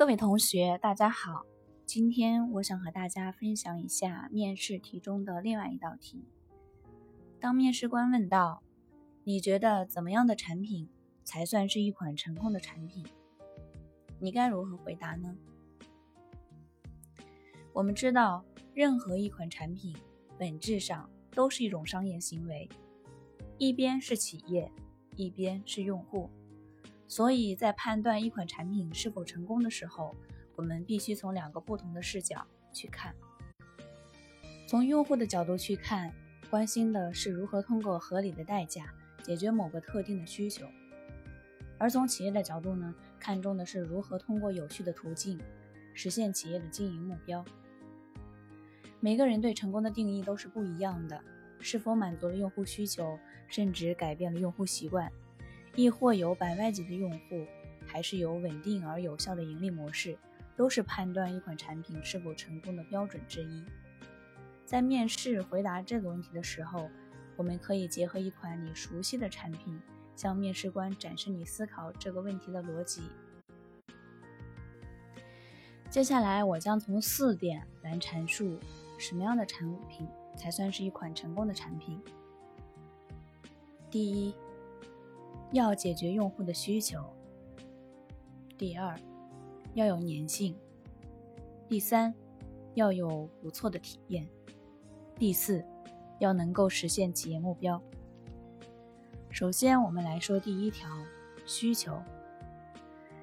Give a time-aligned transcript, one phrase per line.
[0.00, 1.44] 各位同学，大家好。
[1.84, 6.24] 今天我想和大家分享一下面试题中的另外一道题。
[7.38, 8.62] 当面试官问到
[9.24, 10.88] ：“你觉得怎么样的产品
[11.22, 13.04] 才算是一款成功的产品？”
[14.18, 15.36] 你该如何回答呢？
[17.74, 19.94] 我们知道，任何一款产品
[20.38, 22.66] 本质上都是一种商业行为，
[23.58, 24.72] 一边是企业，
[25.16, 26.30] 一边是用户。
[27.10, 30.14] 所以在判断一款产品是否成功的时候，
[30.54, 33.12] 我们必须从两个不同的视角去看。
[34.68, 36.14] 从用户的角度去看，
[36.48, 40.66] 关心的是如何通过合理的代价解决某个特定的需求；
[41.78, 45.36] 而从企业的角度呢，看重的是如何通过有序的途径
[45.92, 47.44] 实现企业的经营目标。
[49.00, 51.20] 每个人对成功的定义都是不一样的，
[51.58, 55.10] 是否满足了用户需求，甚至改变了用户习惯。
[55.76, 57.46] 亦或有百万级的用户，
[57.86, 60.18] 还是有稳定而有效的盈利模式，
[60.56, 63.64] 都是判断一款产品是否成功的标准之一。
[64.66, 66.90] 在面试回答这个问题的时候，
[67.36, 69.80] 我们可以结合一款你熟悉的产品，
[70.14, 73.02] 向面试官展示你思考这个问题的逻辑。
[75.88, 78.58] 接下来，我将从四点来阐述
[78.98, 82.00] 什么样的产品才算是一款成功的产品。
[83.88, 84.34] 第一。
[85.52, 87.02] 要解决用户的需求。
[88.56, 88.98] 第二，
[89.74, 90.56] 要有粘性。
[91.68, 92.14] 第三，
[92.74, 94.28] 要有不错的体验。
[95.16, 95.64] 第四，
[96.18, 97.80] 要能够实现企业目标。
[99.30, 100.88] 首先，我们来说第一条：
[101.46, 102.00] 需求。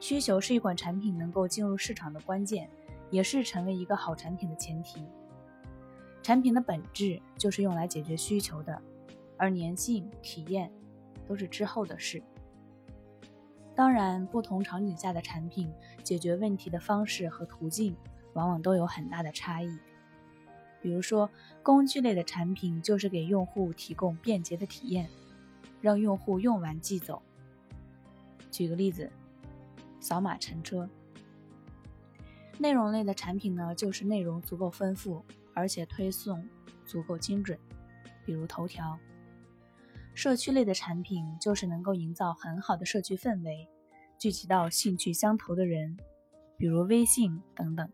[0.00, 2.70] 需求是一款产品能够进入市场的关键，
[3.10, 5.04] 也是成为一个好产品的前提。
[6.22, 8.80] 产品的本质就是用来解决需求的，
[9.36, 10.72] 而粘性、体验。
[11.28, 12.22] 都是之后的事。
[13.74, 15.70] 当然，不同场景下的产品
[16.02, 17.94] 解决问题的方式和途径，
[18.32, 19.78] 往往都有很大的差异。
[20.80, 21.30] 比如说，
[21.62, 25.08] 工具类的产品就是给用户提供便捷的体验，
[25.80, 27.22] 让用户用完即走。
[28.50, 29.12] 举个例子，
[30.00, 30.88] 扫码乘车。
[32.58, 35.24] 内容类的产品呢，就是内容足够丰富，
[35.54, 36.48] 而且推送
[36.84, 37.56] 足够精准，
[38.24, 38.98] 比如头条。
[40.18, 43.68] 社区类的产品就是能够营造很好的社区氛围，
[44.18, 45.96] 聚集到兴趣相投的人，
[46.56, 47.88] 比如微信等等。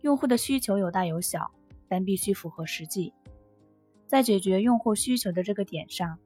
[0.00, 1.52] 用户的需求有大有小，
[1.86, 3.14] 但必须符合实际。
[4.08, 6.18] 在解决用户需求的这个点上，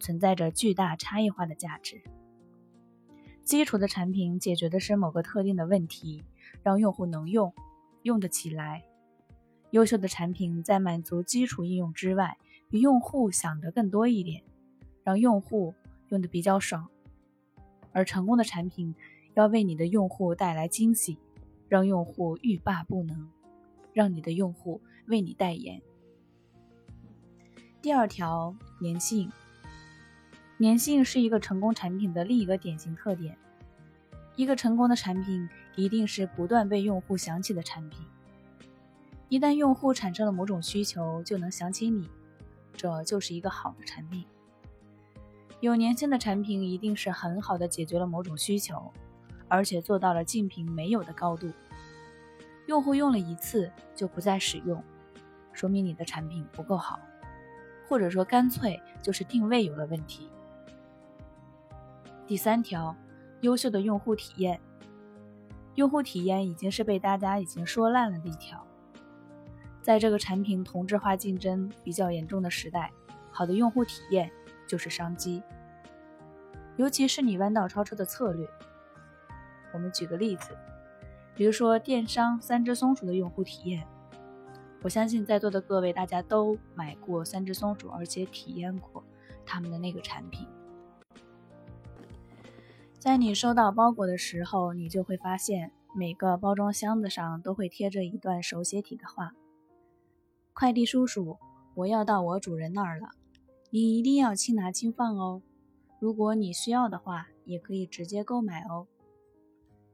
[0.00, 2.02] 存在着巨大差异化的价值。
[3.44, 6.24] 基础的产品解决的是某个特定的问题，
[6.64, 7.54] 让用户能用，
[8.02, 8.82] 用得起来。
[9.70, 12.36] 优秀的产品在满足基础应用之外，
[12.70, 14.42] 比用户想的更多一点，
[15.02, 15.74] 让用户
[16.08, 16.88] 用的比较爽。
[17.92, 18.94] 而成功的产品
[19.34, 21.18] 要为你的用户带来惊喜，
[21.68, 23.30] 让用户欲罢不能，
[23.92, 25.80] 让你的用户为你代言。
[27.80, 29.32] 第二条，粘性。
[30.60, 33.38] 粘性是一个成功产品的另一个典型特点。
[34.36, 38.04] 一个成功的产品一定是不断被用户想起的产品。
[39.28, 42.08] 一旦用户产生了某种需求，就能想起你。
[42.74, 44.24] 这就是一个好的产品。
[45.60, 48.92] 有粘性的产品一定是很好的解决了某种需求，
[49.48, 51.50] 而且做到了竞品没有的高度。
[52.66, 54.82] 用户用了一次就不再使用，
[55.52, 57.00] 说明你的产品不够好，
[57.88, 60.28] 或者说干脆就是定位有了问题。
[62.26, 62.94] 第三条，
[63.40, 64.60] 优秀的用户体验。
[65.76, 68.67] 用户体验已经是被大家已经说烂了的一条。
[69.82, 72.92] 在这个产品同质化竞争比较严重的时代，
[73.30, 74.30] 好的用户体验
[74.66, 75.42] 就是商机。
[76.76, 78.48] 尤其是你弯道超车的策略。
[79.72, 80.56] 我们举个例子，
[81.34, 83.86] 比如说电商三只松鼠的用户体验，
[84.82, 89.02] 我相信在座的各位大家都买过三只松鼠，而且体验过
[89.44, 90.46] 他们的那个产品。
[92.98, 99.32] 在你收到包裹的时候，你就会发现每个包装箱子上都会贴着一段手写体的话。
[100.58, 101.38] 快递叔叔，
[101.76, 103.10] 我要到我主人那儿了，
[103.70, 105.40] 你一定要轻拿轻放哦。
[106.00, 108.88] 如果你需要的话，也可以直接购买哦。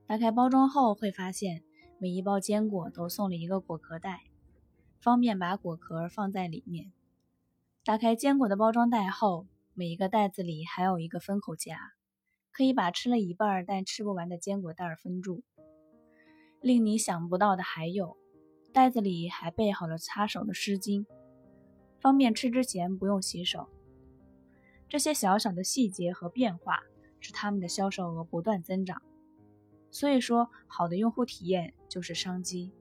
[0.07, 1.63] 打开包装后会发现，
[1.99, 4.23] 每一包坚果都送了一个果壳袋，
[5.03, 6.91] 方便把果壳放在里面。
[7.85, 11.77] 打开坚果的包装袋后，每一个袋子里还有一个封口夹，
[12.51, 15.43] 可以把吃了一半但吃不完的坚果袋封住。
[16.63, 18.17] 令你想不到的还有。
[18.75, 21.07] 袋子里还备好了擦手的湿巾，
[22.01, 23.69] 方便吃之前不用洗手。
[24.89, 26.81] 这些小小的细节和变化，
[27.21, 29.01] 使他们的销售额不断增长。
[29.93, 32.73] 所以说，好的用户体验就是商机。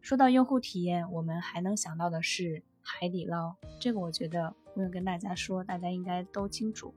[0.00, 6.94] 说到用户体验，我们还能想到的是海底捞，这个我觉得不用跟大家说，大家应该都清楚。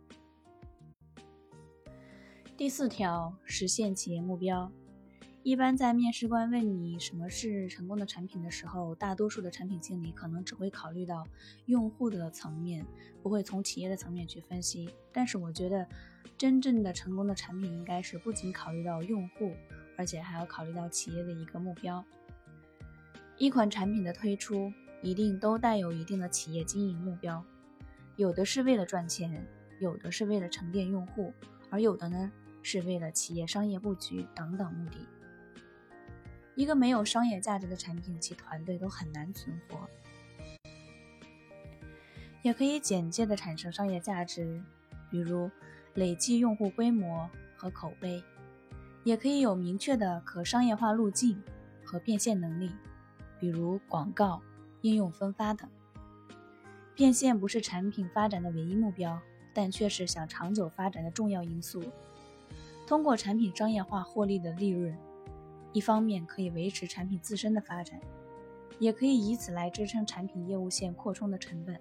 [2.56, 4.72] 第四条，实现企业目标。
[5.46, 11.24] 一般在面试官问你什么是成功的产品的时候，大多数的产品经理可能只会考虑到
[11.68, 12.84] 用户的层面，
[13.22, 14.90] 不会从企业的层面去分析。
[15.14, 15.88] 但是我觉得，
[16.36, 19.54] 真正的成功的产品应该是不仅考虑到用户，
[19.96, 22.04] 而且还要考虑到企业的一个目标。
[23.38, 27.46] 一款产品的推出一定都带有一定的企业经营目标，
[28.16, 29.46] 有的是为了赚钱，
[29.80, 31.32] 有的是为了沉淀用户，
[31.70, 32.32] 而有的呢
[32.64, 34.98] 是为了企业商业布局等等目的。
[36.56, 39.90] 一个没有商业价值的产品，其团队都很难存活。
[42.42, 44.64] 也可以简介的产生商业价值，
[45.10, 45.52] 比如
[45.96, 48.24] 累计用户规模和口碑；
[49.04, 51.42] 也可以有明确的可商业化路径
[51.84, 52.72] 和变现能力，
[53.40, 54.42] 比如广告、
[54.82, 55.70] 应用分发等。
[56.94, 59.20] 变现不是产品发展的唯一目标，
[59.54, 61.84] 但却是想长久发展的重要因素。
[62.88, 64.98] 通过产品商业化获利的利润。
[65.76, 68.00] 一方面可以维持产品自身的发展，
[68.80, 71.78] 也可以以此来支撑产品业务线扩充的成本。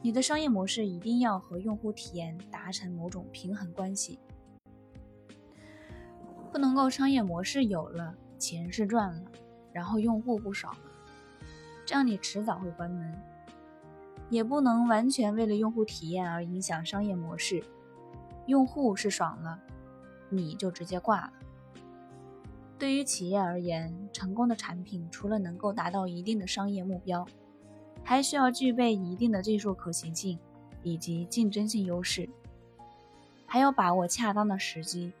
[0.00, 4.20] 你的商业模式一定要和用户体验达成某种平衡关系，
[6.52, 9.24] 不能够商业模式有了，钱是赚了，
[9.72, 10.78] 然后用户不少了，
[11.84, 13.20] 这样你迟早会关门。
[14.30, 17.64] 也不能完全为了用户体验而影响商业模式，
[18.46, 19.60] 用户是爽了，
[20.28, 21.32] 你就直接挂了。
[22.78, 27.26] 对于企业而言，成功的产品除了能够达到一定的商业目标，
[28.02, 30.38] 还需要具备一定的技术可行性
[30.82, 32.28] 以及竞争性优势，
[33.46, 35.12] 还要把握恰当的时机。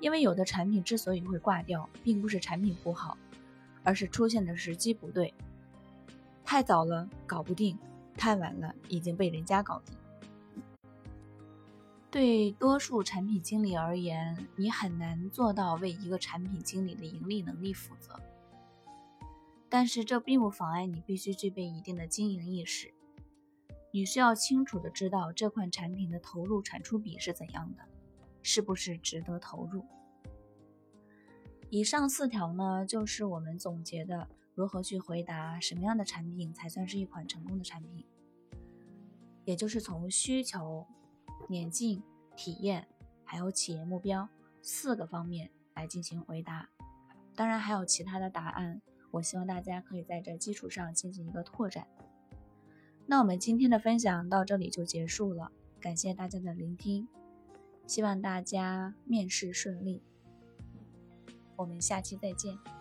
[0.00, 3.18] 因为有的产品之所以会挂掉，并不是产品不好，
[3.82, 5.34] 而是出现的时机不对。
[6.44, 7.76] 太早了搞不定，
[8.16, 9.97] 太晚了已经被人家搞定。
[12.10, 18.18] 对多数产品经理而言，你很难做到为一个产品经理的盈利能力负责。
[19.68, 22.94] 但是这并不妨碍你必须具备一定的经营意识。
[23.92, 27.82] 你需要清楚的知道这款产品的投入产出比是怎样的，
[28.42, 29.84] 是不是值得投入。
[31.68, 38.06] 以上四条呢，就是我们总结的如何去回答什么样的产品才算是一款成功的产品，
[39.44, 40.86] 也就是从需求。
[41.48, 42.02] 眼镜、
[42.36, 42.86] 体验，
[43.24, 44.28] 还有企业目标
[44.62, 46.68] 四个方面来进行回答。
[47.34, 51.86] 当然还有其他的答案，我希望大家可以在这基础上进行一个拓展。
[53.06, 55.50] 那我们今天的分享到这里就结束了，
[55.80, 57.08] 感谢大家的聆听，
[57.86, 60.02] 希望大家面试顺利。
[61.56, 62.77] 我们下期再见。